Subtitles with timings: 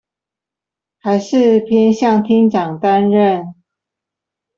[0.97, 3.53] 還是偏向廳長擔任